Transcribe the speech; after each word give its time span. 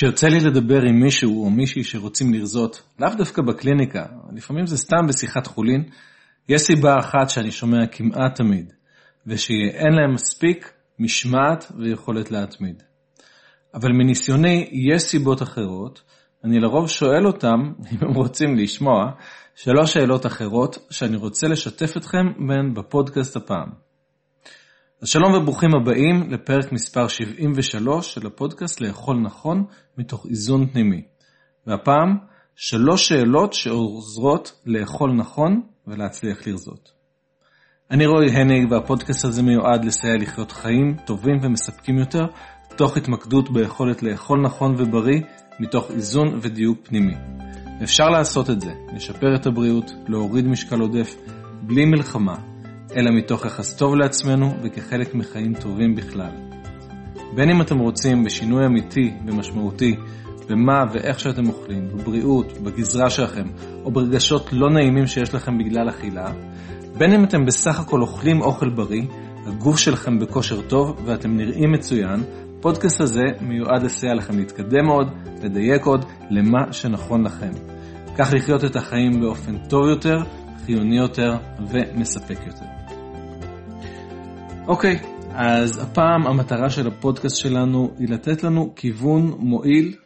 כשיוצא 0.00 0.26
לי 0.26 0.40
לדבר 0.40 0.82
עם 0.82 1.00
מישהו 1.00 1.44
או 1.44 1.50
מישהי 1.50 1.84
שרוצים 1.84 2.32
לרזות, 2.34 2.82
לאו 2.98 3.08
דווקא 3.18 3.42
בקליניקה, 3.42 4.06
לפעמים 4.32 4.66
זה 4.66 4.76
סתם 4.76 5.06
בשיחת 5.08 5.46
חולין, 5.46 5.84
יש 6.48 6.62
סיבה 6.62 6.98
אחת 6.98 7.30
שאני 7.30 7.50
שומע 7.50 7.86
כמעט 7.92 8.34
תמיד, 8.34 8.72
ושאין 9.26 9.92
להם 9.92 10.14
מספיק 10.14 10.72
משמעת 10.98 11.72
ויכולת 11.78 12.30
להתמיד. 12.30 12.82
אבל 13.74 13.92
מניסיוני 13.92 14.68
יש 14.72 15.02
סיבות 15.02 15.42
אחרות, 15.42 16.02
אני 16.44 16.60
לרוב 16.60 16.88
שואל 16.88 17.26
אותם, 17.26 17.58
אם 17.92 17.98
הם 18.00 18.14
רוצים 18.14 18.56
לשמוע, 18.56 19.10
שלוש 19.54 19.92
שאלות 19.92 20.26
אחרות 20.26 20.78
שאני 20.90 21.16
רוצה 21.16 21.48
לשתף 21.48 21.96
אתכם 21.96 22.46
בהן 22.48 22.74
בפודקאסט 22.74 23.36
הפעם. 23.36 23.89
אז 25.02 25.08
שלום 25.08 25.34
וברוכים 25.34 25.70
הבאים 25.74 26.30
לפרק 26.30 26.72
מספר 26.72 27.08
73 27.08 28.14
של 28.14 28.26
הפודקאסט 28.26 28.80
לאכול 28.80 29.16
נכון 29.16 29.64
מתוך 29.98 30.26
איזון 30.26 30.66
פנימי. 30.66 31.02
והפעם, 31.66 32.16
שלוש 32.56 33.08
שאלות 33.08 33.52
שעוזרות 33.52 34.60
לאכול 34.66 35.12
נכון 35.12 35.60
ולהצליח 35.86 36.46
לרזות. 36.46 36.92
אני 37.90 38.06
רועי 38.06 38.30
הניג 38.30 38.72
והפודקאסט 38.72 39.24
הזה 39.24 39.42
מיועד 39.42 39.84
לסייע 39.84 40.16
לחיות 40.16 40.52
חיים 40.52 40.96
טובים 41.06 41.38
ומספקים 41.42 41.98
יותר, 41.98 42.24
תוך 42.76 42.96
התמקדות 42.96 43.52
ביכולת 43.52 44.02
לאכול 44.02 44.40
נכון 44.40 44.74
ובריא 44.78 45.20
מתוך 45.60 45.90
איזון 45.90 46.38
ודיוק 46.42 46.78
פנימי. 46.82 47.14
אפשר 47.82 48.08
לעשות 48.08 48.50
את 48.50 48.60
זה, 48.60 48.72
לשפר 48.94 49.34
את 49.34 49.46
הבריאות, 49.46 49.92
להוריד 50.08 50.46
משקל 50.46 50.80
עודף, 50.80 51.14
בלי 51.62 51.84
מלחמה, 51.84 52.49
אלא 52.96 53.10
מתוך 53.10 53.44
יחס 53.44 53.76
טוב 53.76 53.94
לעצמנו 53.94 54.54
וכחלק 54.62 55.14
מחיים 55.14 55.54
טובים 55.54 55.94
בכלל. 55.94 56.30
בין 57.34 57.50
אם 57.50 57.62
אתם 57.62 57.78
רוצים 57.78 58.24
בשינוי 58.24 58.66
אמיתי 58.66 59.12
ומשמעותי 59.26 59.96
במה 60.48 60.84
ואיך 60.92 61.20
שאתם 61.20 61.48
אוכלים, 61.48 61.88
בבריאות, 61.88 62.58
בגזרה 62.58 63.10
שלכם, 63.10 63.46
או 63.84 63.90
ברגשות 63.90 64.52
לא 64.52 64.70
נעימים 64.70 65.06
שיש 65.06 65.34
לכם 65.34 65.58
בגלל 65.58 65.88
אכילה, 65.88 66.32
בין 66.98 67.12
אם 67.12 67.24
אתם 67.24 67.44
בסך 67.46 67.80
הכל 67.80 68.00
אוכלים 68.00 68.40
אוכל 68.40 68.68
בריא, 68.68 69.02
הגוף 69.46 69.78
שלכם 69.78 70.18
בכושר 70.18 70.60
טוב 70.60 71.02
ואתם 71.04 71.36
נראים 71.36 71.72
מצוין, 71.72 72.20
הפודקאסט 72.58 73.00
הזה 73.00 73.24
מיועד 73.40 73.82
לסייע 73.82 74.14
לכם 74.14 74.38
להתקדם 74.38 74.86
עוד, 74.86 75.08
לדייק 75.42 75.84
עוד, 75.84 76.04
למה 76.30 76.72
שנכון 76.72 77.24
לכם. 77.24 77.50
כך 78.18 78.32
לחיות 78.32 78.64
את 78.64 78.76
החיים 78.76 79.20
באופן 79.20 79.56
טוב 79.68 79.88
יותר, 79.88 80.16
חיוני 80.66 80.98
יותר 80.98 81.36
ומספק 81.70 82.38
יותר. 82.46 82.79
אוקיי, 84.70 85.00
אז 85.30 85.78
הפעם 85.78 86.26
המטרה 86.26 86.70
של 86.70 86.86
הפודקאסט 86.86 87.36
שלנו 87.36 87.94
היא 87.98 88.08
לתת 88.08 88.42
לנו 88.42 88.72
כיוון 88.76 89.34
מועיל 89.38 89.96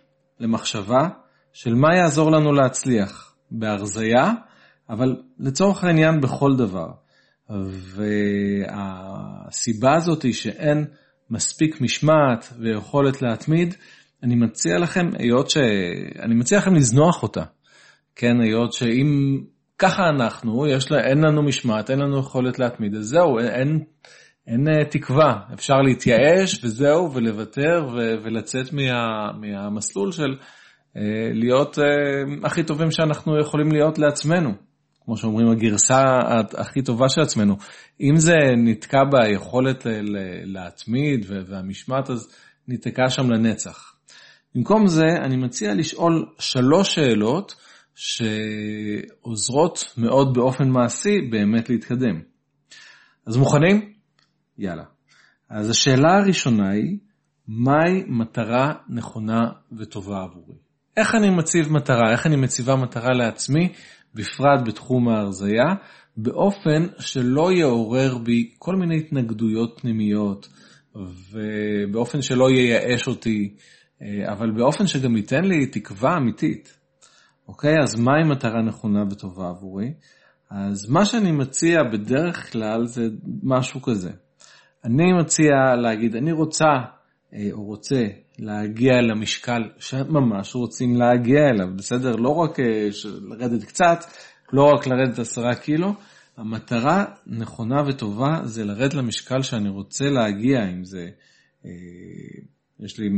למחשבה 0.41 1.09
של 1.53 1.75
מה 1.75 1.97
יעזור 1.97 2.31
לנו 2.31 2.53
להצליח 2.53 3.35
בהרזייה, 3.51 4.33
אבל 4.91 5.17
לצורך 5.39 5.85
העניין 5.85 6.20
בכל 6.20 6.57
דבר. 6.57 6.87
והסיבה 9.51 9.95
הזאת 9.95 10.23
היא 10.23 10.33
שאין 10.33 10.85
מספיק 11.31 11.81
משמעת 11.81 12.53
ויכולת 12.59 13.23
להתמיד, 13.23 13.75
אני 14.23 14.35
מציע 14.35 14.79
לכם, 14.79 15.07
היות 15.19 15.51
ש... 15.51 15.57
אני 16.23 16.35
מציע 16.35 16.59
לכם 16.59 16.75
לזנוח 16.75 17.23
אותה. 17.23 17.42
כן, 18.17 18.41
היות 18.41 18.73
שאם 18.73 19.41
ככה 19.79 20.03
אנחנו, 20.09 20.67
יש 20.67 20.91
לה, 20.91 21.01
אין 21.01 21.19
לנו 21.19 21.42
משמעת, 21.42 21.91
אין 21.91 21.98
לנו 21.98 22.19
יכולת 22.19 22.59
להתמיד, 22.59 22.95
אז 22.95 23.05
זהו, 23.05 23.39
אין, 23.39 23.85
אין, 24.47 24.69
אה, 24.69 24.84
תקווה. 24.84 25.41
אפשר 25.55 25.75
להתייאש 25.75 26.64
וזהו, 26.64 27.12
ולוותר 27.14 27.87
ו, 27.92 27.97
ולצאת 28.25 28.73
מה, 28.73 29.33
מהמסלול 29.41 30.12
של 30.12 30.36
אה, 30.97 31.03
להיות 31.33 31.78
אה, 31.78 31.84
הכי 32.45 32.62
טובים 32.62 32.91
שאנחנו 32.91 33.41
יכולים 33.41 33.73
להיות 33.73 33.98
לעצמנו. 33.98 34.51
כמו 35.05 35.17
שאומרים, 35.17 35.51
הגרסה 35.51 36.03
הכי 36.59 36.83
טובה 36.83 37.08
של 37.08 37.20
עצמנו. 37.20 37.57
אם 38.01 38.17
זה 38.17 38.35
נתקע 38.57 38.98
ביכולת 39.11 39.86
להתמיד 40.45 41.27
והמשמעת, 41.29 42.11
אז 42.11 42.29
ניתקע 42.69 43.08
שם 43.08 43.30
לנצח. 43.30 43.95
במקום 44.55 44.86
זה, 44.86 45.07
אני 45.23 45.36
מציע 45.36 45.74
לשאול 45.74 46.27
שלוש 46.39 46.95
שאלות 46.95 47.55
שעוזרות 49.24 49.95
מאוד 49.96 50.35
באופן 50.35 50.69
מעשי 50.69 51.20
באמת 51.30 51.70
להתקדם. 51.70 52.20
אז 53.27 53.36
מוכנים? 53.36 53.94
יאללה. 54.59 54.85
אז 55.51 55.70
השאלה 55.70 56.17
הראשונה 56.17 56.70
היא, 56.70 56.98
מהי 57.48 58.05
מטרה 58.09 58.73
נכונה 58.89 59.41
וטובה 59.79 60.23
עבורי? 60.23 60.55
איך 60.97 61.15
אני 61.15 61.31
מציב 61.31 61.73
מטרה? 61.73 62.13
איך 62.13 62.27
אני 62.27 62.37
מציבה 62.37 62.77
מטרה 62.77 63.13
לעצמי 63.13 63.73
בפרט 64.14 64.61
בתחום 64.67 65.09
ההרזייה, 65.09 65.75
באופן 66.17 66.87
שלא 66.98 67.53
יעורר 67.53 68.19
בי 68.19 68.51
כל 68.59 68.77
מיני 68.77 68.98
התנגדויות 68.98 69.81
פנימיות, 69.81 70.48
ובאופן 70.95 72.23
שלא 72.23 72.51
ייאש 72.51 73.09
אותי, 73.09 73.55
אה, 74.03 74.33
אבל 74.33 74.51
באופן 74.51 74.87
שגם 74.87 75.17
ייתן 75.17 75.45
לי 75.45 75.67
תקווה 75.67 76.17
אמיתית. 76.17 76.79
אוקיי, 77.48 77.75
אז 77.83 78.01
מהי 78.01 78.23
מטרה 78.31 78.63
נכונה 78.63 79.05
וטובה 79.11 79.48
עבורי? 79.48 79.93
אז 80.51 80.91
מה 80.91 81.05
שאני 81.05 81.33
מציע 81.33 81.79
בדרך 81.93 82.53
כלל 82.53 82.87
זה 82.87 83.09
משהו 83.43 83.83
כזה. 83.83 84.11
אני 84.84 85.12
מציע 85.12 85.77
להגיד, 85.83 86.17
אני 86.17 86.33
רוצה 86.33 86.67
אה, 87.34 87.48
או 87.52 87.64
רוצה 87.64 88.05
להגיע 88.39 88.92
למשקל 89.00 89.62
שממש 89.78 90.55
רוצים 90.55 90.96
להגיע 90.96 91.40
אליו, 91.48 91.68
בסדר? 91.77 92.17
לא 92.17 92.28
רק 92.28 92.61
אה, 92.61 92.89
לרדת 93.22 93.64
קצת, 93.64 94.05
לא 94.52 94.62
רק 94.62 94.86
לרדת 94.86 95.18
עשרה 95.18 95.55
קילו, 95.55 95.95
המטרה 96.36 97.05
נכונה 97.27 97.83
וטובה 97.86 98.40
זה 98.45 98.64
לרדת 98.64 98.95
למשקל 98.95 99.42
שאני 99.42 99.68
רוצה 99.68 100.05
להגיע, 100.05 100.68
אם 100.68 100.84
זה, 100.84 101.08
אה, 101.64 101.70
יש 102.80 102.98
לי 102.98 103.08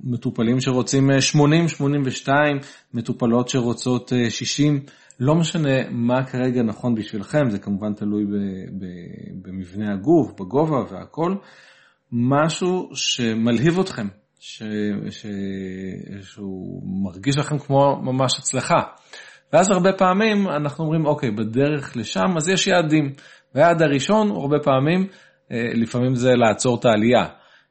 מטופלים 0.00 0.60
שרוצים 0.60 1.20
80, 1.20 1.68
82, 1.68 2.58
מטופלות 2.94 3.48
שרוצות 3.48 4.12
60, 4.28 4.80
לא 5.20 5.34
משנה 5.34 5.90
מה 5.90 6.24
כרגע 6.24 6.62
נכון 6.62 6.94
בשבילכם, 6.94 7.48
זה 7.48 7.58
כמובן 7.58 7.94
תלוי 7.94 8.24
במבנה 9.42 9.92
הגוף, 9.92 10.32
בגובה 10.40 10.76
והכל. 10.90 11.34
משהו 12.12 12.90
שמלהיב 12.94 13.78
אתכם, 13.80 14.06
ש, 14.38 14.62
ש, 15.10 15.26
שהוא 16.22 16.82
מרגיש 17.04 17.38
לכם 17.38 17.58
כמו 17.58 18.02
ממש 18.02 18.38
הצלחה. 18.38 18.80
ואז 19.52 19.70
הרבה 19.70 19.92
פעמים 19.92 20.48
אנחנו 20.48 20.84
אומרים, 20.84 21.06
אוקיי, 21.06 21.30
בדרך 21.30 21.96
לשם, 21.96 22.36
אז 22.36 22.48
יש 22.48 22.66
יעדים. 22.66 23.12
והיעד 23.54 23.82
הראשון, 23.82 24.30
הרבה 24.30 24.56
פעמים, 24.58 25.06
אה, 25.52 25.56
לפעמים 25.74 26.14
זה 26.14 26.30
לעצור 26.34 26.78
את 26.80 26.84
העלייה. 26.84 27.26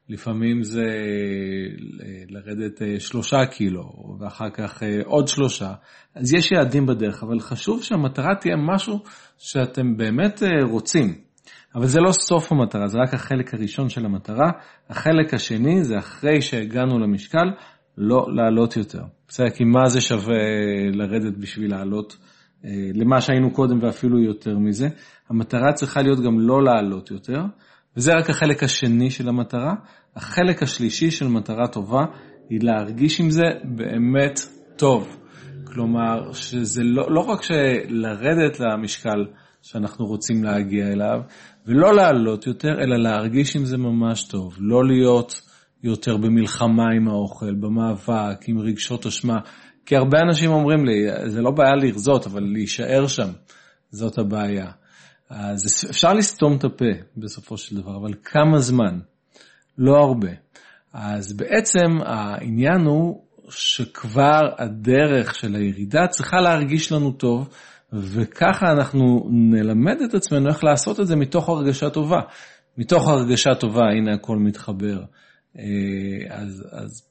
לפעמים 0.08 0.62
זה 0.62 0.82
אה, 0.82 2.24
לרדת 2.28 2.82
אה, 2.82 3.00
שלושה 3.00 3.46
קילו, 3.46 4.16
ואחר 4.20 4.50
כך 4.50 4.82
עוד 5.04 5.28
שלושה. 5.28 5.72
אז 6.14 6.34
יש 6.34 6.52
יעדים 6.52 6.86
בדרך, 6.86 7.22
אבל 7.22 7.40
חשוב 7.40 7.82
שהמטרה 7.82 8.34
תהיה 8.40 8.56
משהו 8.56 8.98
שאתם 9.38 9.96
באמת 9.96 10.42
רוצים. 10.62 11.14
אבל 11.74 11.86
זה 11.86 12.00
לא 12.00 12.12
סוף 12.12 12.52
המטרה, 12.52 12.88
זה 12.88 12.98
רק 12.98 13.14
החלק 13.14 13.54
הראשון 13.54 13.88
של 13.88 14.04
המטרה. 14.04 14.50
החלק 14.90 15.34
השני 15.34 15.84
זה 15.84 15.98
אחרי 15.98 16.42
שהגענו 16.42 16.98
למשקל, 16.98 17.50
לא 17.98 18.26
לעלות 18.34 18.76
יותר. 18.76 19.02
בסדר, 19.28 19.50
כי 19.50 19.64
מה 19.64 19.88
זה 19.88 20.00
שווה 20.00 20.36
לרדת 20.92 21.36
בשביל 21.38 21.70
לעלות 21.70 22.16
אה, 22.64 22.70
למה 22.94 23.20
שהיינו 23.20 23.50
קודם 23.50 23.82
ואפילו 23.82 24.22
יותר 24.22 24.58
מזה. 24.58 24.88
המטרה 25.28 25.72
צריכה 25.72 26.02
להיות 26.02 26.20
גם 26.20 26.40
לא 26.40 26.62
לעלות 26.64 27.10
יותר, 27.10 27.40
וזה 27.96 28.12
רק 28.12 28.30
החלק 28.30 28.62
השני 28.62 29.10
של 29.10 29.28
המטרה. 29.28 29.74
החלק 30.16 30.62
השלישי 30.62 31.10
של 31.10 31.28
מטרה 31.28 31.68
טובה 31.68 32.04
היא 32.50 32.58
להרגיש 32.62 33.20
עם 33.20 33.30
זה 33.30 33.42
באמת 33.64 34.40
טוב. 34.76 35.16
כלומר, 35.64 36.32
שזה 36.32 36.82
לא, 36.84 37.06
לא 37.10 37.20
רק 37.20 37.42
שלרדת 37.42 38.60
למשקל 38.60 39.26
שאנחנו 39.62 40.06
רוצים 40.06 40.44
להגיע 40.44 40.86
אליו, 40.86 41.20
ולא 41.66 41.94
לעלות 41.94 42.46
יותר, 42.46 42.68
אלא 42.68 42.96
להרגיש 42.96 43.56
עם 43.56 43.64
זה 43.64 43.76
ממש 43.76 44.28
טוב. 44.28 44.54
לא 44.58 44.84
להיות 44.84 45.40
יותר 45.82 46.16
במלחמה 46.16 46.84
עם 46.96 47.08
האוכל, 47.08 47.54
במאבק, 47.54 48.48
עם 48.48 48.58
רגשות 48.58 49.06
אשמה. 49.06 49.38
כי 49.86 49.96
הרבה 49.96 50.18
אנשים 50.28 50.50
אומרים 50.50 50.84
לי, 50.84 51.06
זה 51.26 51.40
לא 51.40 51.50
בעיה 51.50 51.74
לרזות, 51.74 52.26
אבל 52.26 52.42
להישאר 52.42 53.06
שם, 53.06 53.28
זאת 53.90 54.18
הבעיה. 54.18 54.70
אז 55.30 55.86
אפשר 55.90 56.12
לסתום 56.12 56.56
את 56.56 56.64
הפה 56.64 56.84
בסופו 57.16 57.56
של 57.56 57.76
דבר, 57.76 57.96
אבל 57.96 58.14
כמה 58.24 58.58
זמן? 58.58 58.98
לא 59.78 59.96
הרבה. 59.96 60.30
אז 60.92 61.32
בעצם 61.32 61.86
העניין 62.04 62.80
הוא 62.80 63.24
שכבר 63.48 64.40
הדרך 64.58 65.34
של 65.34 65.54
הירידה 65.54 66.06
צריכה 66.06 66.40
להרגיש 66.40 66.92
לנו 66.92 67.12
טוב, 67.12 67.48
וככה 67.92 68.66
אנחנו 68.72 69.28
נלמד 69.30 69.96
את 70.08 70.14
עצמנו 70.14 70.48
איך 70.48 70.64
לעשות 70.64 71.00
את 71.00 71.06
זה 71.06 71.16
מתוך 71.16 71.48
הרגשה 71.48 71.90
טובה. 71.90 72.20
מתוך 72.78 73.08
הרגשה 73.08 73.54
טובה, 73.54 73.84
הנה 73.84 74.14
הכל 74.14 74.36
מתחבר. 74.36 75.02
אה, 75.58 75.64
אז, 76.30 76.66
אז 76.72 77.02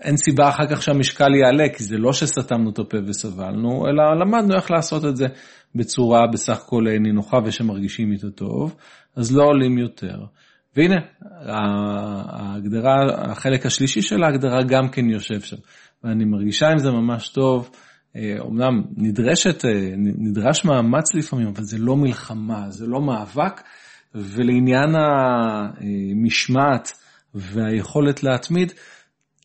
אין 0.00 0.16
סיבה 0.16 0.48
אחר 0.48 0.66
כך 0.66 0.82
שהמשקל 0.82 1.34
יעלה, 1.34 1.68
כי 1.68 1.84
זה 1.84 1.96
לא 1.96 2.12
שסתמנו 2.12 2.70
את 2.70 2.78
הפה 2.78 2.98
וסבלנו, 3.06 3.86
אלא 3.86 4.20
למדנו 4.20 4.54
איך 4.54 4.70
לעשות 4.70 5.04
את 5.04 5.16
זה 5.16 5.26
בצורה 5.74 6.26
בסך 6.32 6.58
הכל 6.58 6.84
נינוחה 7.00 7.36
ושמרגישים 7.44 8.12
איתו 8.12 8.30
טוב, 8.30 8.76
אז 9.16 9.36
לא 9.36 9.44
עולים 9.44 9.78
יותר. 9.78 10.24
והנה, 10.76 11.00
ההגדרה, 12.32 12.94
החלק 13.30 13.66
השלישי 13.66 14.02
של 14.02 14.24
ההגדרה 14.24 14.62
גם 14.62 14.88
כן 14.88 15.10
יושב 15.10 15.40
שם, 15.40 15.56
ואני 16.04 16.24
מרגישה 16.24 16.68
עם 16.68 16.78
זה 16.78 16.90
ממש 16.90 17.28
טוב. 17.28 17.70
אומנם 18.38 18.82
נדרשת, 18.96 19.64
נדרש 19.96 20.64
מאמץ 20.64 21.14
לפעמים, 21.14 21.46
אבל 21.46 21.62
זה 21.62 21.78
לא 21.78 21.96
מלחמה, 21.96 22.70
זה 22.70 22.86
לא 22.86 23.00
מאבק, 23.00 23.62
ולעניין 24.14 24.94
המשמעת 24.94 26.92
והיכולת 27.34 28.22
להתמיד, 28.22 28.72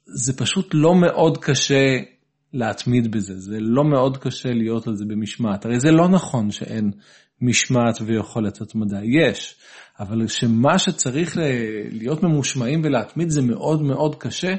זה 0.05 0.37
פשוט 0.37 0.71
לא 0.73 0.95
מאוד 0.95 1.37
קשה 1.37 1.97
להתמיד 2.53 3.11
בזה, 3.11 3.39
זה 3.39 3.57
לא 3.59 3.83
מאוד 3.83 4.17
קשה 4.17 4.49
להיות 4.49 4.87
על 4.87 4.95
זה 4.95 5.05
במשמעת. 5.05 5.65
הרי 5.65 5.79
זה 5.79 5.91
לא 5.91 6.07
נכון 6.07 6.51
שאין 6.51 6.91
משמעת 7.41 7.97
ויכולת 8.05 8.61
התמדה, 8.61 8.99
יש, 9.03 9.55
אבל 9.99 10.27
שמה 10.27 10.79
שצריך 10.79 11.37
להיות 11.91 12.23
ממושמעים 12.23 12.81
ולהתמיד 12.83 13.29
זה 13.29 13.41
מאוד 13.41 13.81
מאוד 13.81 14.15
קשה, 14.15 14.53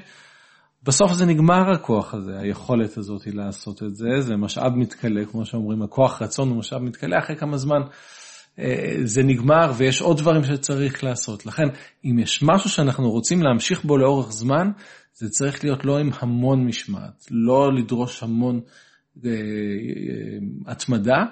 בסוף 0.82 1.12
זה 1.12 1.26
נגמר 1.26 1.70
הכוח 1.70 2.14
הזה, 2.14 2.38
היכולת 2.38 2.96
הזאת 2.96 3.26
לעשות 3.26 3.82
את 3.82 3.96
זה, 3.96 4.20
זה 4.20 4.36
משאב 4.36 4.72
מתכלה, 4.76 5.24
כמו 5.24 5.44
שאומרים, 5.44 5.82
הכוח 5.82 6.22
רצון 6.22 6.48
הוא 6.48 6.58
משאב 6.58 6.82
מתכלה, 6.82 7.18
אחרי 7.18 7.36
כמה 7.36 7.56
זמן 7.56 7.80
זה 9.04 9.22
נגמר 9.22 9.72
ויש 9.76 10.00
עוד 10.00 10.18
דברים 10.18 10.44
שצריך 10.44 11.04
לעשות. 11.04 11.46
לכן, 11.46 11.68
אם 12.04 12.18
יש 12.18 12.42
משהו 12.42 12.70
שאנחנו 12.70 13.10
רוצים 13.10 13.42
להמשיך 13.42 13.84
בו 13.84 13.96
לאורך 13.96 14.32
זמן, 14.32 14.70
זה 15.14 15.28
צריך 15.28 15.64
להיות 15.64 15.84
לא 15.84 15.98
עם 15.98 16.10
המון 16.20 16.66
משמעת, 16.66 17.26
לא 17.30 17.72
לדרוש 17.74 18.22
המון 18.22 18.60
אה, 19.24 19.30
אה, 19.30 20.72
התמדה, 20.72 21.24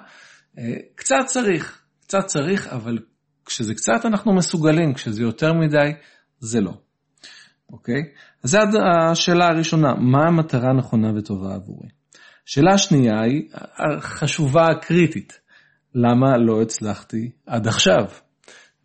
קצת 0.95 1.25
צריך, 1.25 1.81
קצת 2.01 2.25
צריך, 2.25 2.67
אבל 2.67 2.99
כשזה 3.45 3.73
קצת 3.73 4.05
אנחנו 4.05 4.35
מסוגלים, 4.35 4.93
כשזה 4.93 5.21
יותר 5.21 5.53
מדי, 5.53 5.91
זה 6.39 6.61
לא. 6.61 6.73
אוקיי? 7.69 8.01
אז 8.43 8.49
זו 8.49 8.79
השאלה 9.11 9.47
הראשונה, 9.47 9.93
מה 9.93 10.27
המטרה 10.27 10.69
הנכונה 10.69 11.11
וטובה 11.15 11.55
עבורי? 11.55 11.89
שאלה 12.45 12.73
השנייה 12.73 13.21
היא 13.21 13.49
החשובה 13.53 14.67
הקריטית, 14.67 15.39
למה 15.97 16.37
לא 16.37 16.61
הצלחתי 16.61 17.31
עד 17.45 17.67
עכשיו? 17.67 18.05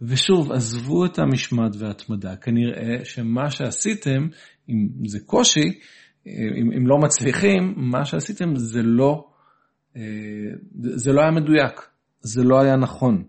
ושוב, 0.02 0.52
עזבו 0.52 1.04
את 1.06 1.18
המשמעת 1.18 1.72
וההתמדה, 1.78 2.36
כנראה 2.36 3.04
שמה 3.04 3.50
שעשיתם, 3.50 4.28
אם 4.68 4.88
זה 5.06 5.18
קושי, 5.26 5.78
אם, 6.26 6.70
אם 6.76 6.86
לא 6.86 6.98
מצליחים, 6.98 7.74
מה 7.76 8.04
שעשיתם 8.04 8.56
זה 8.56 8.82
לא, 8.82 9.28
זה 10.74 11.12
לא 11.12 11.20
היה 11.20 11.30
מדויק, 11.30 11.80
זה 12.20 12.42
לא 12.42 12.60
היה 12.60 12.76
נכון. 12.76 13.24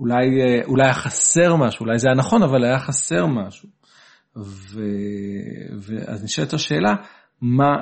אולי, 0.00 0.26
אולי 0.64 0.84
היה 0.84 0.94
חסר 0.94 1.56
משהו, 1.56 1.86
אולי 1.86 1.98
זה 1.98 2.08
היה 2.08 2.16
נכון, 2.16 2.42
אבל 2.42 2.64
היה 2.64 2.78
חסר 2.78 3.26
משהו. 3.26 3.68
ו... 4.36 4.80
ואז 5.80 6.24
נשאלת 6.24 6.52
השאלה, 6.52 6.94
מה. 7.40 7.76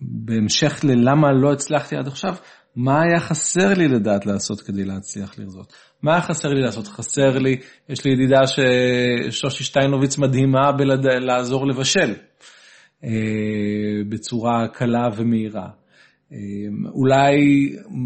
בהמשך 0.00 0.84
ללמה 0.84 1.32
לא 1.32 1.52
הצלחתי 1.52 1.96
עד 1.96 2.06
עכשיו, 2.06 2.34
מה 2.76 3.02
היה 3.02 3.20
חסר 3.20 3.74
לי 3.74 3.88
לדעת 3.88 4.26
לעשות 4.26 4.60
כדי 4.60 4.84
להצליח 4.84 5.38
לרזות? 5.38 5.72
מה 6.02 6.12
היה 6.12 6.22
חסר 6.22 6.48
לי 6.48 6.60
לעשות? 6.60 6.86
חסר 6.86 7.38
לי, 7.38 7.56
יש 7.88 8.04
לי 8.04 8.12
ידידה 8.12 8.40
ששושי 8.46 9.64
שטיינוביץ 9.64 10.18
מדהימה 10.18 10.72
בלעזור 10.72 11.66
לבשל 11.66 12.14
אה, 13.04 13.10
בצורה 14.08 14.68
קלה 14.68 15.08
ומהירה. 15.16 15.68
אה, 16.32 16.38
אולי 16.94 17.36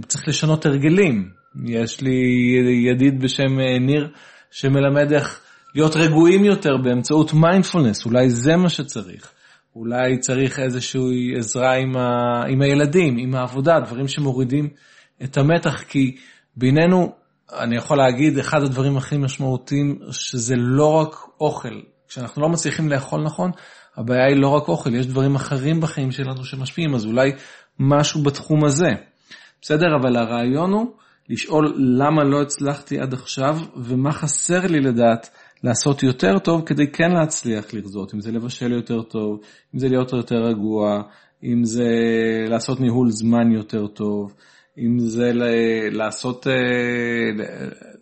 צריך 0.07 0.29
לשנות 0.29 0.67
הרגלים. 0.67 1.29
יש 1.67 2.01
לי 2.01 2.21
ידיד 2.91 3.23
בשם 3.23 3.61
אה, 3.61 3.79
ניר 3.79 4.09
שמלמד 4.51 5.13
איך 5.13 5.41
להיות 5.75 5.97
רגועים 5.97 6.45
יותר 6.45 6.77
באמצעות 6.77 7.33
מיינדפולנס, 7.33 8.07
אולי 8.07 8.31
זה 8.31 8.57
מה 8.57 8.69
שצריך. 8.69 9.33
אולי 9.77 10.19
צריך 10.19 10.59
איזושהי 10.59 11.39
עזרה 11.39 11.75
עם, 11.75 11.97
ה... 11.97 12.43
עם 12.49 12.63
הילדים, 12.63 13.19
עם 13.19 13.35
העבודה, 13.35 13.81
דברים 13.81 14.09
שמורידים 14.09 14.69
את 15.25 15.37
המתח, 15.37 15.83
כי 15.83 16.17
בינינו, 16.57 17.13
אני 17.53 17.77
יכול 17.77 17.99
להגיד, 17.99 18.39
אחד 18.39 18.63
הדברים 18.63 18.97
הכי 18.97 19.17
משמעותיים, 19.17 19.99
שזה 20.11 20.55
לא 20.57 20.93
רק 20.93 21.17
אוכל. 21.41 21.81
כשאנחנו 22.09 22.43
לא 22.43 22.49
מצליחים 22.49 22.89
לאכול 22.89 23.23
נכון, 23.23 23.51
הבעיה 23.97 24.27
היא 24.27 24.37
לא 24.37 24.49
רק 24.49 24.69
אוכל, 24.69 24.95
יש 24.95 25.07
דברים 25.07 25.35
אחרים 25.35 25.81
בחיים 25.81 26.13
שלנו 26.13 26.45
שמשפיעים, 26.45 26.95
אז 26.95 27.07
אולי 27.07 27.33
משהו 27.79 28.23
בתחום 28.23 28.65
הזה. 28.65 28.91
בסדר? 29.63 29.87
אבל 30.01 30.17
הרעיון 30.17 30.73
הוא 30.73 30.87
לשאול 31.29 31.75
למה 31.77 32.25
לא 32.25 32.43
הצלחתי 32.43 33.01
עד 33.01 33.15
עכשיו, 33.15 33.59
ומה 33.77 34.13
חסר 34.13 34.67
לי 34.67 34.81
לדעת 34.81 35.31
לעשות 35.65 36.03
יותר 36.03 36.39
טוב 36.39 36.63
כדי 36.67 36.87
כן 36.87 37.11
להצליח 37.11 37.75
לרזות, 37.75 38.15
אם 38.15 38.21
זה 38.21 38.33
לבשל 38.33 38.73
יותר 38.73 39.03
טוב, 39.03 39.41
אם 39.75 39.79
זה 39.79 39.89
להיות 39.89 40.13
יותר 40.13 40.37
רגוע, 40.37 41.03
אם 41.45 41.65
זה 41.65 41.89
לעשות 42.49 42.81
ניהול 42.81 43.11
זמן 43.11 43.53
יותר 43.53 43.87
טוב, 43.87 44.35
אם 44.79 44.99
זה 44.99 45.31
לעשות 45.91 46.47
אה, 46.47 47.45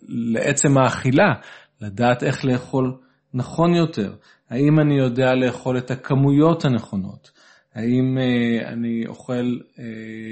לעצם 0.07 0.77
האכילה, 0.77 1.33
לדעת 1.81 2.23
איך 2.23 2.45
לאכול 2.45 2.97
נכון 3.33 3.73
יותר, 3.73 4.13
האם 4.49 4.79
אני 4.79 4.97
יודע 4.97 5.33
לאכול 5.35 5.77
את 5.77 5.91
הכמויות 5.91 6.65
הנכונות, 6.65 7.31
האם 7.75 8.17
אה, 8.17 8.73
אני 8.73 9.03
אוכל 9.07 9.57
אה, 9.79 9.83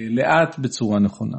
לאט 0.10 0.60
בצורה 0.60 1.00
נכונה. 1.00 1.38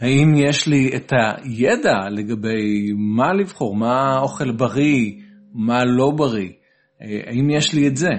האם 0.00 0.34
יש 0.36 0.68
לי 0.68 0.90
את 0.96 1.12
הידע 1.12 2.08
לגבי 2.10 2.92
מה 2.96 3.32
לבחור, 3.32 3.76
מה 3.76 4.18
אוכל 4.18 4.52
בריא, 4.52 5.12
מה 5.54 5.84
לא 5.84 6.10
בריא, 6.16 6.50
האם 7.00 7.50
יש 7.50 7.74
לי 7.74 7.88
את 7.88 7.96
זה? 7.96 8.10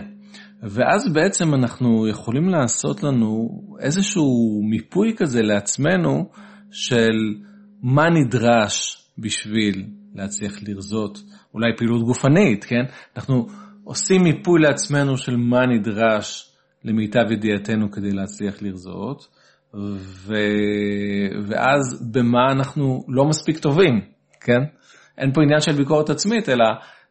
ואז 0.63 1.13
בעצם 1.13 1.53
אנחנו 1.53 2.07
יכולים 2.07 2.49
לעשות 2.49 3.03
לנו 3.03 3.49
איזשהו 3.79 4.61
מיפוי 4.69 5.13
כזה 5.17 5.41
לעצמנו 5.41 6.29
של 6.71 7.35
מה 7.83 8.09
נדרש 8.09 9.03
בשביל 9.17 9.85
להצליח 10.15 10.53
לרזות, 10.67 11.19
אולי 11.53 11.67
פעילות 11.77 12.03
גופנית, 12.03 12.63
כן? 12.63 12.83
אנחנו 13.17 13.47
עושים 13.83 14.23
מיפוי 14.23 14.61
לעצמנו 14.61 15.17
של 15.17 15.35
מה 15.35 15.59
נדרש 15.65 16.55
למיטב 16.83 17.31
ידיעתנו 17.31 17.91
כדי 17.91 18.11
להצליח 18.11 18.61
לרזות, 18.61 19.27
ו... 19.73 20.33
ואז 21.47 22.11
במה 22.13 22.51
אנחנו 22.51 23.03
לא 23.07 23.25
מספיק 23.25 23.57
טובים, 23.57 24.01
כן? 24.41 24.61
אין 25.17 25.33
פה 25.33 25.41
עניין 25.43 25.59
של 25.59 25.73
ביקורת 25.77 26.09
עצמית, 26.09 26.49
אלא 26.49 26.65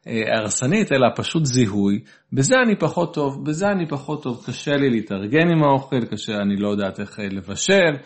אה, 0.07 0.39
הרסנית, 0.39 0.93
אלא 0.93 1.07
פשוט 1.17 1.45
זיהוי. 1.45 2.01
בזה 2.33 2.57
אני 2.67 2.79
פחות 2.79 3.15
טוב, 3.15 3.45
בזה 3.45 3.67
אני 3.67 3.89
פחות 3.89 4.23
טוב, 4.23 4.45
קשה 4.47 4.77
לי 4.77 4.91
להתארגן 4.91 5.51
עם 5.51 5.63
האוכל, 5.63 6.05
קשה, 6.05 6.37
אני 6.37 6.57
לא 6.57 6.69
יודעת 6.69 7.01
איך 7.01 7.21
אה, 7.21 7.25
לבשל, 7.31 7.97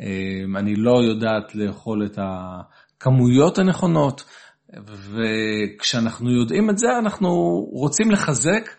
אה, 0.00 0.06
אני 0.58 0.74
לא 0.76 1.02
יודעת 1.02 1.54
לאכול 1.54 2.06
את 2.06 2.18
הכמויות 2.18 3.58
הנכונות, 3.58 4.24
וכשאנחנו 4.86 6.30
יודעים 6.30 6.70
את 6.70 6.78
זה, 6.78 6.86
אנחנו 6.98 7.28
רוצים 7.72 8.10
לחזק 8.10 8.70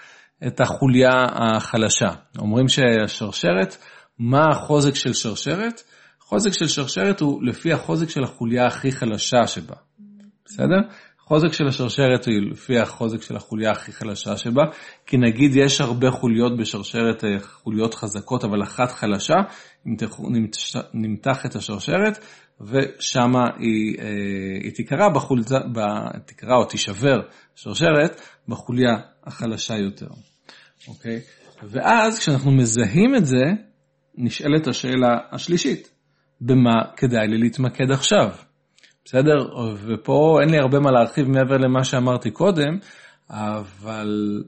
את 0.48 0.62
החוליה 0.62 1.26
החלשה. 1.34 2.10
אומרים 2.40 2.68
שהשרשרת, 2.68 3.78
מה 4.22 4.46
החוזק 4.52 4.96
של 4.96 5.14
שרשרת? 5.14 5.82
חוזק 6.20 6.54
של 6.54 6.68
שרשרת 6.68 7.20
הוא 7.20 7.44
לפי 7.44 7.74
החוזק 7.74 8.10
של 8.10 8.24
החוליה 8.24 8.66
הכי 8.66 8.92
חלשה 8.92 9.48
שבה, 9.48 9.76
בסדר? 10.46 10.80
חוזק 11.20 11.54
של 11.54 11.68
השרשרת 11.68 12.26
הוא 12.26 12.34
לפי 12.52 12.80
החוזק 12.80 13.22
של 13.22 13.36
החוליה 13.36 13.72
הכי 13.72 13.92
חלשה 13.92 14.38
שבה, 14.38 14.64
כי 15.06 15.18
נגיד 15.18 15.56
יש 15.56 15.82
הרבה 15.82 16.12
חוליות 16.12 16.58
בשרשרת, 16.58 17.24
אה, 17.24 17.40
חוליות 17.40 17.94
חזקות, 17.94 18.44
אבל 18.44 18.64
אחת 18.64 18.92
חלשה, 18.92 19.36
נמתח 20.94 21.46
את 21.46 21.56
השרשרת, 21.56 22.26
ושמה 22.62 23.44
היא, 23.60 24.00
אה, 24.00 24.06
היא 24.64 24.72
תיקרא, 24.76 25.10
בחולצה, 25.16 25.58
תיקרא 26.26 26.56
או 26.56 26.66
תישבר 26.66 27.18
שרשרת 27.56 28.22
בחוליה 28.48 28.92
החלשה 29.24 29.78
יותר, 29.78 30.08
אוקיי? 30.88 31.20
ואז 31.64 32.20
כשאנחנו 32.20 32.52
מזהים 32.52 33.16
את 33.16 33.26
זה, 33.26 33.44
נשאלת 34.16 34.68
השאלה 34.68 35.18
השלישית, 35.32 35.92
במה 36.42 36.82
כדאי 36.98 37.28
לי 37.28 37.38
להתמקד 37.38 37.92
עכשיו? 37.92 38.30
בסדר? 39.06 39.38
ופה 39.88 40.38
אין 40.42 40.50
לי 40.50 40.58
הרבה 40.58 40.80
מה 40.80 40.92
להרחיב 40.92 41.28
מעבר 41.28 41.58
למה 41.58 41.84
שאמרתי 41.84 42.32
קודם, 42.32 42.78
אבל 43.30 44.44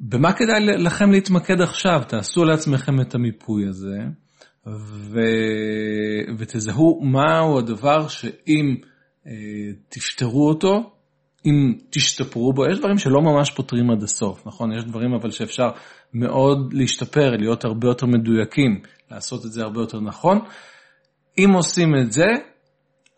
במה 0.00 0.32
כדאי 0.32 0.60
לכם 0.60 1.10
להתמקד 1.10 1.60
עכשיו? 1.60 2.02
תעשו 2.08 2.44
לעצמכם 2.44 3.00
את 3.00 3.14
המיפוי 3.14 3.68
הזה, 3.68 3.98
ו... 4.66 5.20
ותזהו 6.38 7.00
מהו 7.04 7.58
הדבר 7.58 8.08
שאם 8.08 8.76
אה, 9.26 9.32
תפתרו 9.88 10.48
אותו, 10.48 10.90
אם 11.46 11.74
תשתפרו 11.90 12.52
בו, 12.52 12.66
יש 12.66 12.78
דברים 12.78 12.98
שלא 12.98 13.22
ממש 13.22 13.50
פותרים 13.50 13.90
עד 13.90 14.02
הסוף, 14.02 14.46
נכון? 14.46 14.72
יש 14.72 14.84
דברים 14.84 15.14
אבל 15.14 15.30
שאפשר 15.30 15.68
מאוד 16.14 16.72
להשתפר, 16.72 17.30
להיות 17.30 17.64
הרבה 17.64 17.88
יותר 17.88 18.06
מדויקים, 18.06 18.80
לעשות 19.10 19.46
את 19.46 19.52
זה 19.52 19.62
הרבה 19.62 19.80
יותר 19.80 20.00
נכון. 20.00 20.38
אם 21.38 21.50
עושים 21.54 21.96
את 21.96 22.12
זה, 22.12 22.26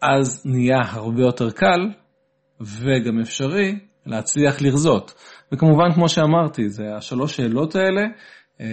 אז 0.02 0.46
נהיה 0.46 0.80
הרבה 0.84 1.22
יותר 1.22 1.50
קל 1.50 1.90
וגם 2.60 3.20
אפשרי 3.20 3.78
להצליח 4.06 4.62
לרזות. 4.62 5.14
וכמובן, 5.52 5.92
כמו 5.94 6.08
שאמרתי, 6.08 6.68
זה 6.68 6.96
השלוש 6.96 7.36
שאלות 7.36 7.76
האלה 7.76 8.02
אה, 8.60 8.66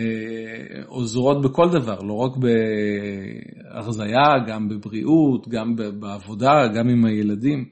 עוזרות 0.85 1.41
בכל 1.41 1.69
דבר, 1.71 1.99
לא 1.99 2.13
רק 2.13 2.31
בהרזייה, 2.37 4.45
גם 4.47 4.69
בבריאות, 4.69 5.47
גם 5.47 5.75
בעבודה, 5.99 6.67
גם 6.75 6.89
עם 6.89 7.05
הילדים, 7.05 7.65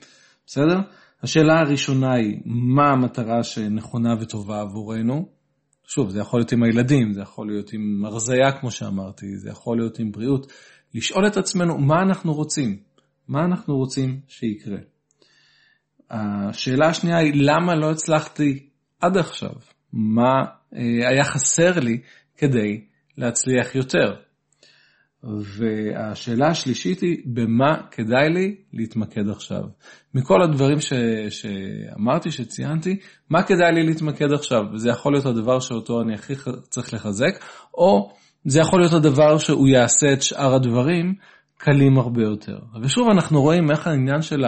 בסדר? 0.46 0.80
השאלה 1.24 1.60
הראשונה 1.60 2.14
היא, 2.14 2.38
מה 2.46 2.92
המטרה 2.92 3.44
שנכונה 3.44 4.16
וטובה 4.20 4.62
עבורנו? 4.62 5.41
שוב, 5.88 6.10
זה 6.10 6.20
יכול 6.20 6.40
להיות 6.40 6.52
עם 6.52 6.64
הילדים, 6.64 7.14
זה 7.14 7.22
יכול 7.22 7.48
להיות 7.48 7.74
עם 7.74 8.06
הרזייה, 8.06 8.52
כמו 8.60 8.72
שאמרתי, 8.72 9.38
זה 9.38 9.50
יכול 9.50 9.78
להיות 9.78 10.00
עם 10.00 10.12
בריאות. 10.12 10.52
לשאול 10.94 11.28
את 11.28 11.38
עצמנו, 11.38 11.78
מה 11.78 12.02
אנחנו 12.02 12.34
רוצים? 12.34 12.78
מה 13.28 13.46
אנחנו 13.46 13.78
רוצים 13.78 14.20
שיקרה? 14.28 14.78
השאלה 16.10 16.88
השנייה 16.88 17.18
היא, 17.18 17.34
למה 17.36 17.76
לא 17.76 17.92
הצלחתי 17.92 18.70
עד 19.02 19.18
עכשיו? 19.18 19.52
מה 19.94 20.34
אה, 20.76 21.10
היה 21.10 21.24
חסר 21.24 21.80
לי 21.80 22.02
כדי 22.38 22.82
להצליח 23.18 23.76
יותר? 23.76 24.16
והשאלה 25.24 26.48
השלישית 26.48 27.02
היא, 27.02 27.18
במה 27.26 27.78
כדאי 27.92 28.30
לי 28.30 28.56
להתמקד 28.74 29.30
עכשיו? 29.30 29.62
מכל 30.16 30.42
הדברים 30.42 30.80
ש, 30.80 30.94
שאמרתי, 31.30 32.32
שציינתי, 32.32 32.98
מה 33.30 33.44
כדאי 33.44 33.72
לי 33.72 33.84
להתמקד 33.84 34.32
עכשיו? 34.34 34.64
וזה 34.74 34.90
יכול 34.90 35.14
להיות 35.14 35.26
הדבר 35.26 35.60
שאותו 35.60 36.02
אני 36.02 36.14
הכי 36.14 36.34
צריך 36.70 36.94
לחזק, 36.94 37.40
או 37.74 38.12
זה 38.46 38.60
יכול 38.60 38.80
להיות 38.80 38.94
הדבר 38.94 39.38
שהוא 39.38 39.68
יעשה 39.68 40.14
את 40.14 40.22
שאר 40.22 40.56
הדברים 40.56 41.14
קלים 41.58 41.98
הרבה 41.98 42.22
יותר. 42.22 42.60
ושוב, 42.82 43.10
אנחנו 43.10 43.42
רואים 43.42 43.72
איך 43.72 43.88
העניין 43.88 44.22
של 44.22 44.44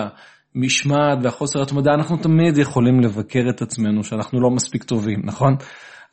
המשמעת 0.56 1.18
והחוסר 1.24 1.62
התמדה, 1.62 1.94
אנחנו 1.94 2.18
תמיד 2.18 2.58
יכולים 2.58 3.00
לבקר 3.00 3.44
את 3.50 3.62
עצמנו 3.62 4.03
שאנחנו 4.03 4.42
לא 4.42 4.50
מספיק 4.50 4.84
טובים, 4.84 5.22
נכון? 5.24 5.56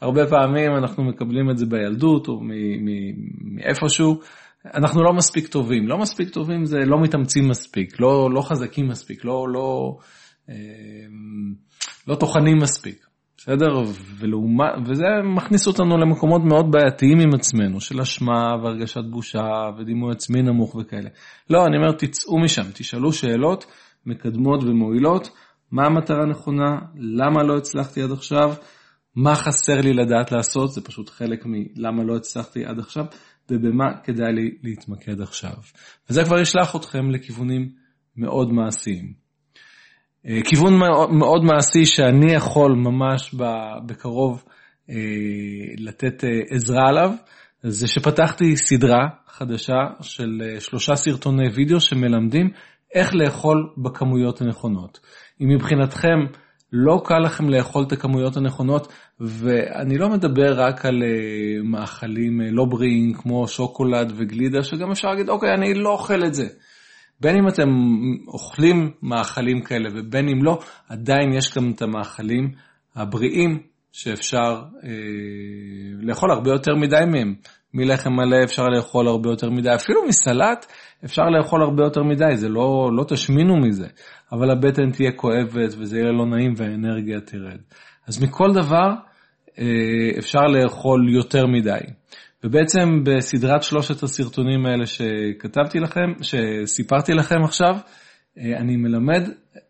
הרבה 0.01 0.27
פעמים 0.27 0.71
אנחנו 0.77 1.05
מקבלים 1.05 1.51
את 1.51 1.59
זה 1.59 1.67
בילדות 1.67 2.29
או 2.29 2.41
מאיפשהו, 3.41 4.21
אנחנו 4.65 5.03
לא 5.03 5.13
מספיק 5.13 5.47
טובים. 5.47 5.89
לא 5.89 5.99
מספיק 5.99 6.29
טובים 6.29 6.65
זה 6.65 6.79
לא 6.79 7.01
מתאמצים 7.03 7.49
מספיק, 7.49 8.01
לא, 8.01 8.31
לא 8.33 8.41
חזקים 8.43 8.89
מספיק, 8.89 9.25
לא, 9.25 9.47
לא, 9.49 9.97
אה, 10.49 10.55
לא 12.09 12.15
טוחנים 12.15 12.59
מספיק. 12.59 13.07
בסדר? 13.37 13.83
ולעומת, 14.19 14.73
וזה 14.87 15.05
מכניס 15.37 15.67
אותנו 15.67 15.99
למקומות 15.99 16.43
מאוד 16.45 16.71
בעייתיים 16.71 17.21
עם 17.21 17.35
עצמנו, 17.35 17.81
של 17.81 18.01
אשמה 18.01 18.49
והרגשת 18.63 19.05
בושה 19.11 19.49
ודימוי 19.79 20.13
עצמי 20.13 20.43
נמוך 20.43 20.75
וכאלה. 20.75 21.09
לא, 21.51 21.67
אני 21.67 21.77
אומר, 21.77 21.93
תצאו 21.93 22.39
משם, 22.39 22.63
תשאלו 22.75 23.13
שאלות 23.13 23.67
מקדמות 24.07 24.63
ומועילות, 24.63 25.31
מה 25.73 25.87
המטרה 25.87 26.23
הנכונה, 26.23 26.79
למה 26.97 27.43
לא 27.43 27.57
הצלחתי 27.57 28.03
עד 28.03 28.11
עכשיו, 28.11 28.55
מה 29.17 29.35
חסר 29.35 29.81
לי 29.81 29.93
לדעת 29.93 30.33
לעשות, 30.33 30.73
זה 30.73 30.81
פשוט 30.81 31.11
חלק 31.11 31.45
מלמה 31.47 32.05
לא 32.05 32.17
הצלחתי 32.17 32.65
עד 32.65 32.79
עכשיו, 32.79 33.05
ובמה 33.51 34.01
כדאי 34.05 34.33
לי 34.33 34.51
להתמקד 34.63 35.21
עכשיו. 35.21 35.55
וזה 36.11 36.25
כבר 36.25 36.41
ישלח 36.41 36.77
אתכם 36.77 37.11
לכיוונים 37.11 37.69
מאוד 38.17 38.53
מעשיים. 38.53 39.13
אה, 40.27 40.39
כיוון 40.45 40.75
מאוד 41.19 41.45
מעשי 41.45 41.85
שאני 41.85 42.33
יכול 42.33 42.73
ממש 42.73 43.35
בקרוב 43.87 44.45
אה, 44.91 44.95
לתת 45.79 46.25
אה, 46.25 46.29
עזרה 46.51 46.89
עליו, 46.89 47.11
זה 47.63 47.89
שפתחתי 47.89 48.57
סדרה 48.57 49.09
חדשה 49.27 49.81
של 50.01 50.43
שלושה 50.59 50.97
סרטוני 50.97 51.49
וידאו 51.55 51.81
שמלמדים 51.81 52.51
איך 52.95 53.15
לאכול 53.15 53.71
בכמויות 53.77 54.41
הנכונות. 54.41 55.01
אם 55.41 55.49
מבחינתכם 55.49 56.19
לא 56.73 57.03
קל 57.05 57.19
לכם 57.19 57.49
לאכול 57.49 57.85
את 57.87 57.93
הכמויות 57.93 58.37
הנכונות, 58.37 58.93
ואני 59.21 59.99
לא 59.99 60.09
מדבר 60.09 60.61
רק 60.61 60.87
על 60.87 61.03
מאכלים 61.65 62.41
לא 62.41 62.65
בריאים 62.65 63.15
כמו 63.15 63.49
שוקולד 63.49 64.13
וגלידה, 64.17 64.63
שגם 64.63 64.91
אפשר 64.91 65.09
להגיד, 65.09 65.29
אוקיי, 65.29 65.55
אני 65.55 65.75
לא 65.75 65.89
אוכל 65.91 66.25
את 66.27 66.35
זה. 66.35 66.47
בין 67.21 67.37
אם 67.37 67.49
אתם 67.49 67.69
אוכלים 68.29 68.91
מאכלים 69.03 69.63
כאלה 69.63 69.89
ובין 69.95 70.29
אם 70.29 70.45
לא, 70.45 70.59
עדיין 70.89 71.33
יש 71.33 71.57
גם 71.57 71.71
את 71.71 71.83
המאכלים 71.83 72.51
הבריאים 72.97 73.63
שאפשר 73.93 74.63
אה, 74.85 74.91
לאכול 76.01 76.31
הרבה 76.31 76.51
יותר 76.51 76.75
מדי 76.75 77.05
מהם. 77.13 77.35
מלחם 77.75 78.13
מלא 78.13 78.45
אפשר 78.45 78.69
לאכול 78.69 79.09
הרבה 79.09 79.31
יותר 79.31 79.51
מדי, 79.51 79.75
אפילו 79.75 80.01
מסלט 80.09 80.67
אפשר 81.05 81.23
לאכול 81.23 81.63
הרבה 81.63 81.83
יותר 81.85 82.03
מדי, 82.03 82.37
זה 82.37 82.49
לא, 82.49 82.91
לא 82.97 83.05
תשמינו 83.09 83.57
מזה, 83.57 83.87
אבל 84.33 84.51
הבטן 84.51 84.91
תהיה 84.91 85.13
כואבת 85.13 85.75
וזה 85.79 85.99
יהיה 85.99 86.13
לא 86.13 86.27
נעים 86.27 86.53
והאנרגיה 86.57 87.21
תרד. 87.21 87.61
אז 88.09 88.23
מכל 88.23 88.49
דבר 88.55 88.89
אה, 89.59 90.19
אפשר 90.19 90.41
לאכול 90.41 91.09
יותר 91.15 91.47
מדי. 91.47 91.81
ובעצם 92.45 93.05
בסדרת 93.05 93.63
שלושת 93.63 94.03
הסרטונים 94.03 94.67
האלה 94.67 94.87
שכתבתי 94.87 95.79
לכם, 95.79 96.13
שסיפרתי 96.23 97.13
לכם 97.13 97.43
עכשיו, 97.45 97.77
אה, 98.39 98.59
אני 98.59 98.77
מלמד 98.77 99.29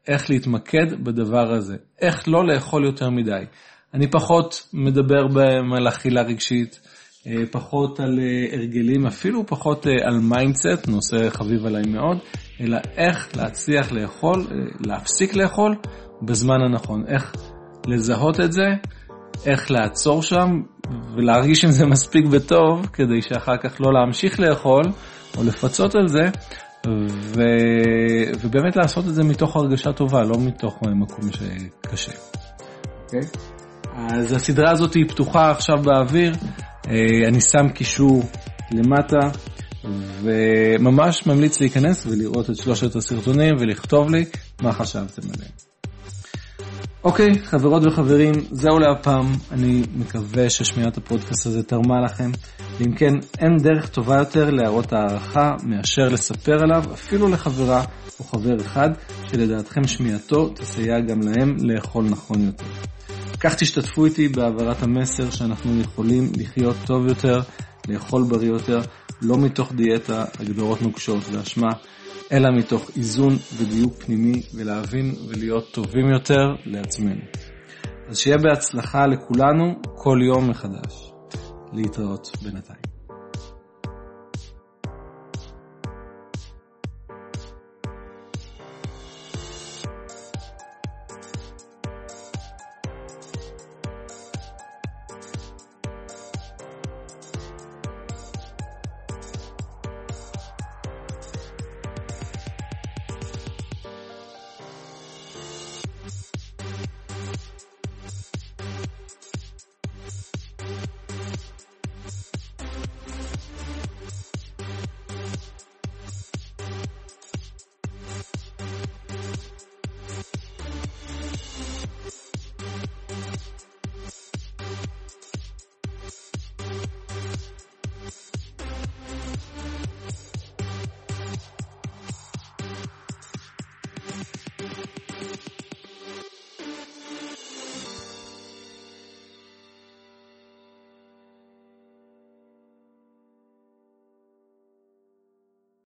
איך 0.09 0.31
להתמקד 0.31 1.05
בדבר 1.05 1.53
הזה, 1.53 1.77
איך 2.01 2.29
לא 2.29 2.47
לאכול 2.47 2.85
יותר 2.85 3.11
מדי. 3.11 3.45
אני 3.95 4.11
פחות 4.11 4.69
מדבר 4.73 5.27
בהם 5.27 5.73
על 5.73 5.89
אכילה 5.89 6.23
רגשית, 6.23 6.81
פחות 7.51 8.01
על 8.01 8.19
אה, 8.19 8.57
הרגלים, 8.57 9.07
אפילו 9.07 9.47
פחות 9.47 9.87
על 9.87 10.19
mindset, 10.19 10.89
נושא 10.89 11.31
חביב 11.31 11.67
עליי 11.67 11.83
מאוד, 11.89 12.19
אלא 12.61 12.79
איך 12.97 13.37
להצליח 13.37 13.93
לאכול, 13.93 14.47
להפסיק 14.87 15.35
לאכול 15.35 15.77
בזמן 16.23 16.61
הנכון, 16.61 17.05
איך 17.09 17.33
לזהות 17.87 18.41
את 18.41 18.53
זה, 18.53 18.67
איך 19.47 19.71
לעצור 19.71 20.23
שם 20.23 20.49
ולהרגיש 21.17 21.65
עם 21.65 21.71
זה 21.71 21.87
מספיק 21.87 22.27
בטוב 22.27 22.87
כדי 22.93 23.23
שאחר 23.23 23.57
כך 23.57 23.81
לא 23.81 23.93
להמשיך 23.93 24.41
לאכול 24.41 24.83
או 25.39 25.45
לפצות 25.45 25.95
על 25.95 26.09
זה 26.09 26.25
ו... 27.09 27.43
ובאמת 28.41 28.77
לעשות 28.77 29.05
את 29.09 29.15
זה 29.15 29.25
מתוך 29.25 29.57
הרגשה 29.57 29.93
טובה, 29.93 30.23
לא 30.23 30.37
מתוך 30.41 30.79
מקום 30.83 31.31
שקשה. 31.33 32.13
Okay. 32.13 32.15
אוקיי? 33.05 33.21
אז 33.97 34.33
הסדרה 34.33 34.71
הזאת 34.71 34.95
היא 34.95 35.09
פתוחה 35.09 35.51
עכשיו 35.51 35.77
באוויר, 35.83 36.33
אה, 36.33 36.70
אני 37.29 37.41
שם 37.41 37.69
קישור 37.69 38.23
למטה 38.73 39.39
וממש 40.23 41.27
ממליץ 41.27 41.61
להיכנס 41.61 42.07
ולראות 42.07 42.51
את 42.51 42.57
שלושת 42.57 42.97
הסרטונים 42.97 43.55
ולכתוב 43.61 44.11
לי 44.11 44.25
מה 44.63 44.73
חשבתם 44.73 45.23
עליהם. 45.35 45.53
אוקיי, 47.05 47.29
חברות 47.45 47.83
וחברים, 47.87 48.33
זהו 48.51 48.79
להפעם. 48.79 49.33
אני 49.53 49.83
מקווה 49.97 50.51
ששמיעת 50.51 50.97
הפודקאסט 50.97 51.47
הזה 51.47 51.63
תרמה 51.63 52.01
לכם. 52.05 52.31
ואם 52.79 52.95
כן, 52.95 53.15
אין 53.39 53.57
דרך 53.57 53.89
טובה 53.89 54.17
יותר 54.17 54.51
להראות 54.51 54.93
הערכה 54.93 55.55
מאשר 55.65 56.09
לספר 56.09 56.57
עליו, 56.63 56.85
אפילו 56.93 57.29
לחברה 57.29 57.85
או 58.21 58.25
חבר 58.25 58.57
אחד, 58.61 58.89
שלדעתכם 59.31 59.87
שמיעתו 59.87 60.49
תסייע 60.49 61.01
גם 61.01 61.21
להם 61.21 61.57
לאכול 61.61 62.05
נכון 62.05 62.47
יותר. 62.47 62.65
כך 63.41 63.55
תשתתפו 63.55 64.05
איתי 64.05 64.29
בהעברת 64.29 64.83
המסר 64.83 65.31
שאנחנו 65.31 65.81
יכולים 65.81 66.33
לחיות 66.37 66.77
טוב 66.87 67.07
יותר, 67.07 67.41
לאכול 67.89 68.23
בריא 68.23 68.49
יותר, 68.49 68.81
לא 69.23 69.39
מתוך 69.39 69.73
דיאטה, 69.73 70.25
הגדרות 70.41 70.83
נוקשות 70.83 71.23
ואשמה, 71.33 71.69
אלא 72.33 72.49
מתוך 72.59 72.91
איזון 72.97 73.37
ודיוק 73.57 74.03
פנימי 74.03 74.43
ולהבין 74.55 75.15
ולהיות 75.29 75.73
טובים 75.73 76.09
יותר 76.09 76.47
לעצמנו. 76.65 77.23
אז 78.09 78.19
שיהיה 78.19 78.39
בהצלחה 78.39 79.07
לכולנו 79.07 79.75
כל 79.97 80.19
יום 80.27 80.51
מחדש. 80.51 81.13
להתראות 81.73 82.31
בינתיים. 82.43 82.80